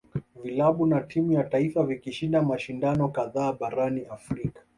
[0.43, 4.61] Vilabu na timu ya taifa vikishinda mashindano kadhaa barani Afrika